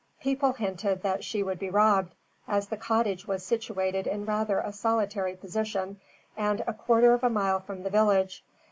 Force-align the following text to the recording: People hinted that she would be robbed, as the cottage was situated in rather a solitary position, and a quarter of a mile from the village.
People 0.19 0.53
hinted 0.53 1.03
that 1.03 1.23
she 1.23 1.43
would 1.43 1.59
be 1.59 1.69
robbed, 1.69 2.15
as 2.47 2.69
the 2.69 2.75
cottage 2.75 3.27
was 3.27 3.45
situated 3.45 4.07
in 4.07 4.25
rather 4.25 4.57
a 4.59 4.73
solitary 4.73 5.35
position, 5.35 5.99
and 6.35 6.63
a 6.65 6.73
quarter 6.73 7.13
of 7.13 7.23
a 7.23 7.29
mile 7.29 7.59
from 7.59 7.83
the 7.83 7.89
village. 7.91 8.43